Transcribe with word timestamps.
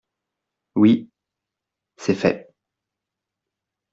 Oui, 0.75 1.11
c’est 1.95 2.15
fait. 2.15 2.51